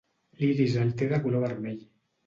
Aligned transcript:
L'iris 0.39 0.79
el 0.85 0.91
té 1.03 1.11
de 1.15 1.23
color 1.27 1.47
vermell. 1.47 1.89